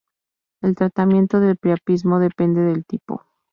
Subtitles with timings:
[0.63, 3.23] El tratamiento del priapismo depende del tipo.